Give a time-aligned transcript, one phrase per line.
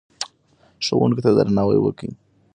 [0.85, 2.11] ښوونکو ته درناوی وکړئ.